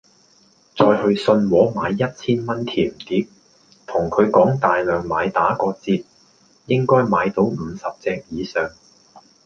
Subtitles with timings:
[0.75, 3.27] 再去信和買一千蚊甜碟，
[3.85, 6.03] 同佢講大量買打個折，
[6.65, 8.71] 應該買到五十隻以上